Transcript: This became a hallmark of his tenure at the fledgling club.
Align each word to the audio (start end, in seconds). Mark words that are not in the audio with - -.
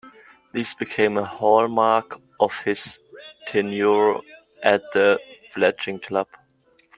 This 0.51 0.73
became 0.73 1.15
a 1.15 1.23
hallmark 1.25 2.19
of 2.39 2.59
his 2.61 2.99
tenure 3.45 4.15
at 4.63 4.81
the 4.93 5.19
fledgling 5.51 5.99
club. 5.99 6.25